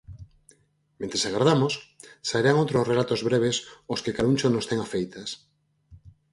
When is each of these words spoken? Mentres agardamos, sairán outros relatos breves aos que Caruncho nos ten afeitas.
Mentres 0.99 1.23
agardamos, 1.29 1.73
sairán 2.29 2.59
outros 2.63 2.87
relatos 2.91 3.21
breves 3.29 3.57
aos 3.87 4.01
que 4.03 4.15
Caruncho 4.17 4.47
nos 4.51 4.67
ten 4.69 4.79
afeitas. 4.81 5.29